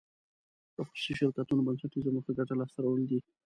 [0.75, 3.19] د خصوصي شرکتونو بنسټیزه موخه ګټه لاس ته راوړل دي.